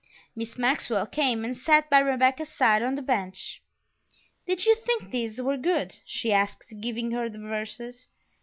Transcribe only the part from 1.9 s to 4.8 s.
by Rebecca's side on the bench. "Did you